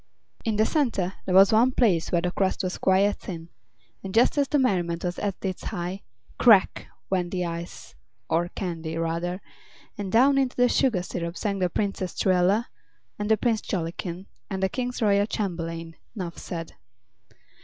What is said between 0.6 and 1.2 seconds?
center